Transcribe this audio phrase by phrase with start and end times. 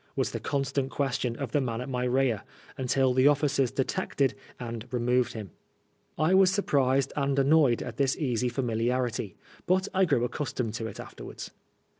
[0.15, 2.41] was the constant question of the man at my rear,
[2.75, 5.51] until the officers detected, and removed him.
[6.17, 9.35] I was surprised and annoyed at this easy familiarity,
[9.67, 11.51] but I grew accustomed to it afterwards.